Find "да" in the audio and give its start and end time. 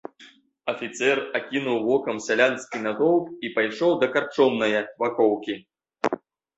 4.03-4.13